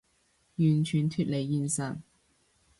[0.55, 1.97] 完全脫離現實